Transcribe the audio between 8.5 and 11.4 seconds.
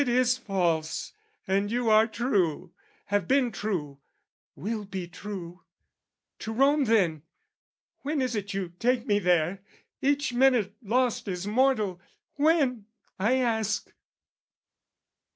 you take me there? "Each minute lost